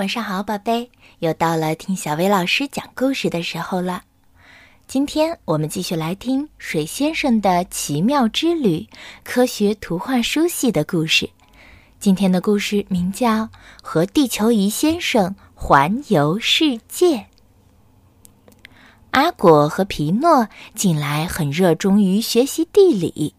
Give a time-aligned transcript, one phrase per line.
[0.00, 4.04] 晚上好，宝贝，又到了听小薇老师讲故事的时候了。
[4.86, 8.88] 今天我们继续来听水先生的奇妙之旅
[9.24, 11.28] 科学图画书系的故事。
[11.98, 13.28] 今天的故事名叫
[13.82, 17.16] 《和地球仪先生环游世界》。
[19.10, 23.34] 阿果和皮诺近来很热衷于学习地理，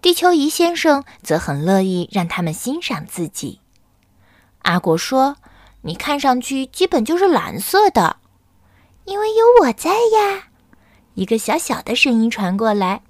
[0.00, 3.58] 地球仪先生则很乐意让他们欣赏自己。
[4.62, 5.36] 阿果说。
[5.82, 8.16] 你看上去基本就是蓝色的，
[9.06, 10.48] 因为有我在呀。
[11.14, 13.02] 一个小小的声音传过来：“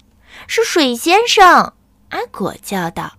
[0.47, 1.73] 是水先生！”
[2.09, 3.13] 阿果叫道。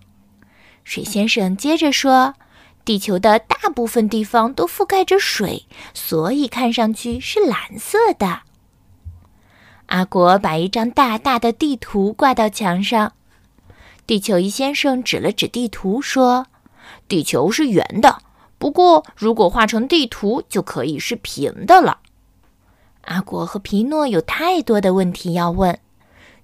[0.83, 2.33] 水先生接着说
[2.83, 8.41] ：“地球的大部分地方都覆盖着水，所以看上去是蓝色的。”
[9.87, 13.13] 阿果把一张大大的地图挂到墙上。
[14.05, 16.47] 地球仪先生指了指地图说
[17.07, 18.21] ：“地球是圆的。”
[18.63, 21.99] 不过，如果画成地图，就可以是平的了。
[23.01, 25.77] 阿果和皮诺有太多的问题要问，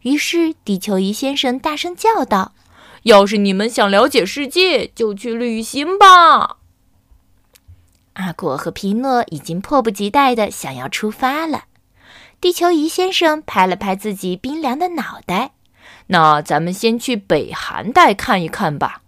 [0.02, 2.52] 于是地球仪先生大声叫道
[3.04, 6.58] ：“要是你们想了解世界，就去旅行吧！”
[8.20, 11.64] 阿果和皮诺已经迫不及待的想要出发了。
[12.42, 15.52] 地球仪先生拍了拍自己冰凉的脑袋
[16.08, 19.04] ：“那咱们先去北寒带看一看吧。”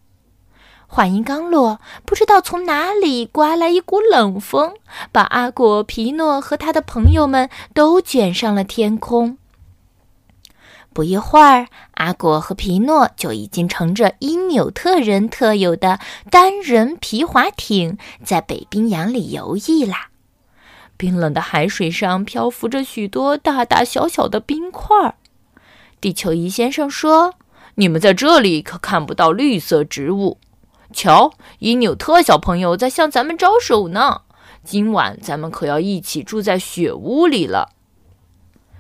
[0.94, 4.74] 话音刚落，不知道从哪里刮来一股冷风，
[5.14, 9.38] 把阿果、皮诺和他的朋友们都卷上了天空。
[10.92, 20.10] 不一会儿，阿果和皮诺就已经乘着因纽特人特有的单人皮划艇，在北冰洋里游弋啦。
[20.98, 25.16] 冰冷的海水上漂浮着许多大大小小的冰块。
[26.02, 27.36] 地球仪先生说
[27.76, 30.38] ：“你们在这里可看不到绿色植物。”
[30.92, 34.22] 瞧，伊纽特小朋友在向咱们招手呢。
[34.64, 37.70] 今晚咱们可要一起住在雪屋里了。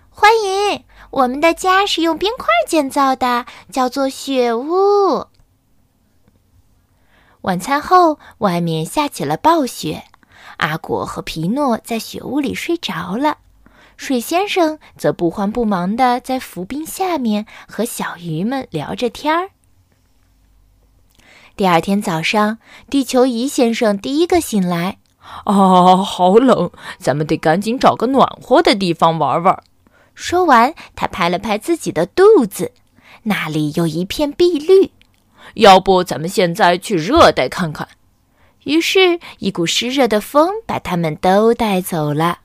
[0.10, 5.26] 欢迎，我们的家是用冰块建造的，叫做雪屋。
[7.42, 10.04] 晚餐后，外面下起了暴雪。
[10.58, 13.38] 阿果和皮诺在雪屋里睡着了，
[13.98, 19.50] 水先生则不慌不忙的在浮冰下面和小鱼们聊着天儿。
[21.56, 22.58] 第二天早上，
[22.90, 24.98] 地球仪先生第一个醒来。
[25.44, 26.72] 啊，好冷！
[26.98, 29.64] 咱们得赶紧找个暖和的地方玩玩。
[30.16, 32.72] 说完，他拍了拍自己的肚子，
[33.24, 34.92] 那里有一片碧绿。
[35.56, 37.88] 要不，咱们现在去热带看看？
[38.64, 42.40] 于是，一股湿热的风把他们都带走了。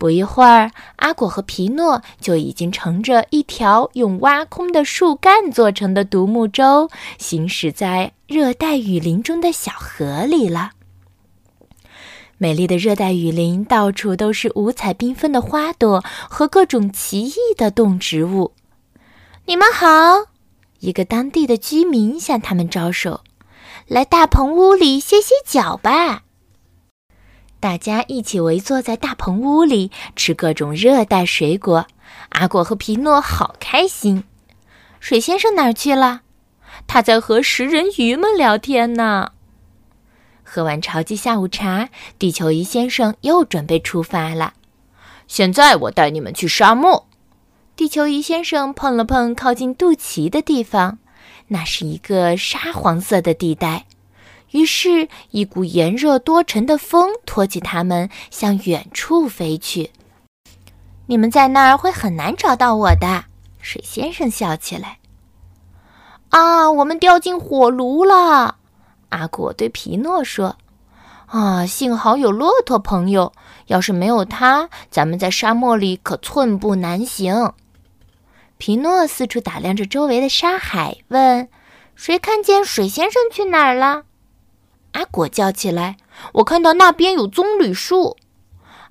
[0.00, 6.88] 不一会儿，阿果和皮诺就已经乘着一条用挖空的树干做成的独木舟，
[7.18, 10.70] 行驶在热带雨林中的小河里了。
[12.38, 18.54] 美丽的热带雨林到处都是五彩缤纷的花朵和各种奇异的动植物。
[19.44, 20.30] 你们好，
[20.78, 23.20] 一个当地的居民向他们招手
[23.86, 26.22] ：“来大棚屋里歇歇脚吧。”
[27.60, 31.86] 大家一起围坐在大棚屋里吃各种热带水果，
[32.30, 34.24] 阿果和皮诺好开心。
[34.98, 36.22] 水先生哪儿去了？
[36.86, 39.32] 他在和食人鱼们聊天呢。
[40.42, 44.54] 喝完超级下午茶，地球仪先生又准备出发了。
[45.28, 47.06] 现在我带你们去沙漠。
[47.76, 50.98] 地球仪先生碰了碰靠近肚脐的地方，
[51.48, 53.86] 那是一个沙黄色的地带。
[54.52, 59.90] 于是，一股炎热多尘的风拖起他们向远处飞去。
[61.06, 63.24] 你们在那儿会很难找到我的，
[63.60, 64.98] 水先生笑起来。
[66.30, 68.56] 啊，我们掉进火炉了！
[69.08, 70.56] 阿果对皮诺说
[71.26, 73.32] ：“啊，幸好有骆驼朋友，
[73.66, 77.52] 要是没有他，咱们在沙漠里可寸步难行。”
[78.58, 81.48] 皮诺四处打量着周围的沙海，问
[81.96, 84.04] ：“谁看见水先生去哪儿了？”
[84.92, 85.96] 阿果叫起来
[86.34, 88.16] ：“我看到那边有棕榈树，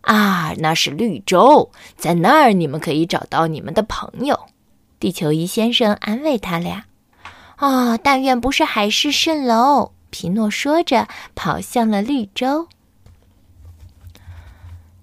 [0.02, 4.40] 啊，那是绿洲，在那儿你们可以找到你们的朋友。”
[5.00, 6.86] 地球仪先生安慰他俩
[7.58, 12.68] ：“啊，但愿不是海市蜃楼。”皮诺说着，跑向了绿洲。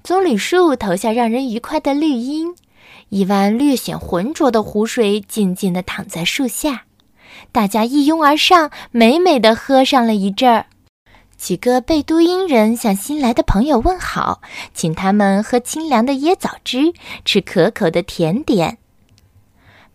[0.02, 2.54] 棕榈树投下让人愉快的绿荫，
[3.08, 6.84] 一湾略显浑浊的湖水静静地躺在树下，
[7.52, 10.66] 大家一拥而上，美美的喝上了一阵儿。
[11.36, 14.40] 几个贝都因人向新来的朋友问好，
[14.72, 16.92] 请他们喝清凉的椰枣汁，
[17.24, 18.78] 吃可口的甜点。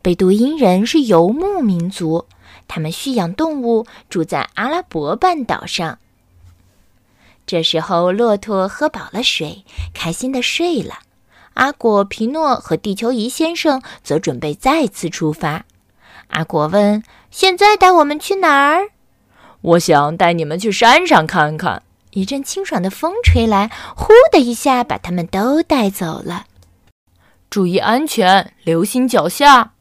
[0.02, 2.26] 贝都因人是游牧民族，
[2.68, 5.98] 他们驯养动物，住在阿拉伯半岛上。
[7.48, 11.00] 这时候，骆驼喝饱了水，开心的睡了。
[11.56, 15.66] 阿果、皮诺和地球仪先生则准备再次出发。
[16.28, 18.92] 阿果问：“现在带我们去哪儿
[19.62, 26.46] ？”“我想带你们去山上看看。”一阵清爽的风吹来，呼的一下把他们都带走了。
[27.50, 29.72] 注意安全，留心脚下。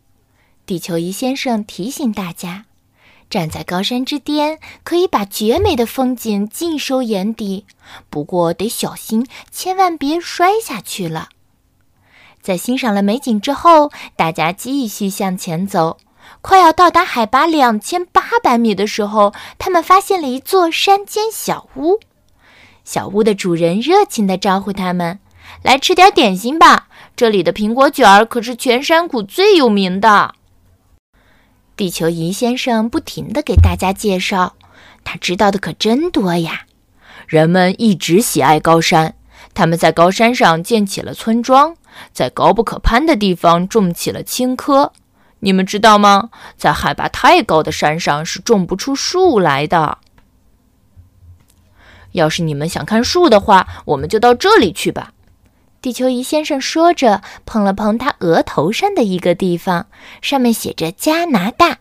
[0.65, 2.67] 地球仪先生提醒大家
[3.29, 7.65] ：“站在高山之巅，可以把绝美的风景尽收眼底，
[8.09, 11.31] 不过得小心，千万别摔下去了。”
[12.41, 15.99] 在欣赏了美景之后，大家继续向前走。
[16.43, 22.01] 快要到达海拔两千八百米的时候，他们发现了一座山间小屋。
[22.85, 25.19] 小屋的主人热情地招呼他们
[25.63, 30.35] ：“来吃点点心吧，这里的苹果卷儿可是全山谷最有名的。”
[31.77, 34.55] 地球仪先生不停地给大家介绍，
[35.05, 36.63] 他知道的可真多呀。
[37.27, 39.15] 人们一直喜爱高山，
[39.55, 41.77] 他们在高山上建起了村庄，
[42.13, 44.91] 在高不可攀的地方种起了青稞。
[45.41, 46.31] 你们知道吗？
[46.57, 49.99] 在海拔太高的山上是种不出树来的。
[52.13, 55.13] 要是你们想看树的话，我们就到这里去吧。
[55.81, 59.87] 地球仪先生说着，碰了碰他额头上的一个地方，
[60.21, 61.79] 上面写着“加拿大”。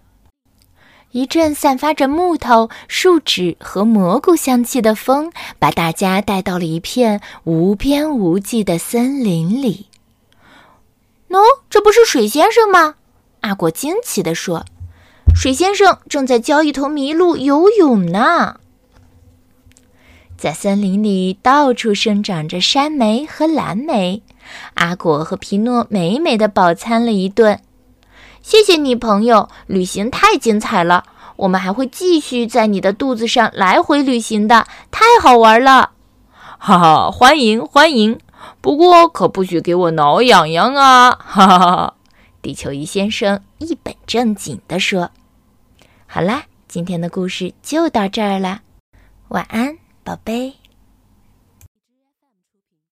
[1.12, 9.88] 一阵散发着木头、树脂和蘑菇香气的风，把大家带到了一片无边无际的森林里。
[11.28, 11.40] 喏，
[11.70, 12.96] 这不是水先生吗？
[13.42, 14.66] 阿果惊奇地说
[15.36, 18.58] ：“水先生正在教一头麋鹿游泳呢。”
[20.38, 24.24] 在森林里，到处生长着山莓和蓝莓。
[24.76, 27.60] 阿果和皮诺美美的饱餐了一顿。
[28.42, 31.04] 谢谢你，朋友，旅行太精彩了。
[31.36, 35.92] 我们还会继续在你的肚子上来回旅行的，太好玩了！
[36.58, 38.18] 哈哈，欢迎欢迎！
[38.62, 41.12] 不过可不许给我挠痒痒啊！
[41.12, 41.94] 哈哈哈！
[42.42, 45.12] 地球仪先生一本正经地说
[46.08, 48.62] ：“好啦，今天的故事就到这儿了，
[49.30, 50.54] 晚安。”宝贝。